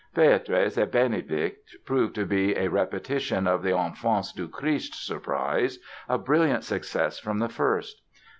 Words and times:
"Béatrice 0.15 0.79
et 0.79 0.91
Bénédict" 0.91 1.75
proved 1.85 2.15
to 2.15 2.25
be 2.25 2.55
a 2.55 2.67
repetition 2.69 3.45
of 3.45 3.61
the 3.61 3.77
"Enfance 3.77 4.31
du 4.33 4.47
Christ" 4.47 4.95
surprise—a 5.05 6.17
brilliant 6.17 6.63
success 6.63 7.19
from 7.19 7.37
the 7.37 7.49
first. 7.49 8.01